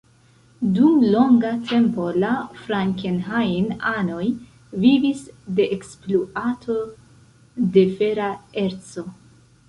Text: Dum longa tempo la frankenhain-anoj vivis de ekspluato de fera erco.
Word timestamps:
Dum 0.75 0.95
longa 1.15 1.49
tempo 1.71 2.05
la 2.21 2.29
frankenhain-anoj 2.61 4.25
vivis 4.85 5.21
de 5.59 5.67
ekspluato 5.75 6.79
de 7.77 7.85
fera 8.01 8.31
erco. 8.63 9.05